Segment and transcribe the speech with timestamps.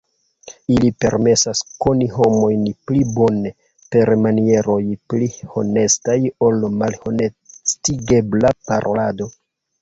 [0.75, 3.51] Ili permesas koni homojn pli bone,
[3.97, 4.79] per manieroj
[5.13, 6.17] pli honestaj
[6.49, 9.31] ol malhonestigebla parolado.